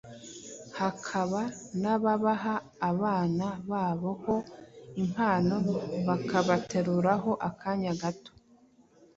[0.79, 1.41] hakaba
[1.81, 2.55] n’ababaha
[2.89, 4.35] abana babo ho
[5.03, 5.55] impano
[6.07, 7.13] bakabaterura
[7.49, 8.31] akanya gato.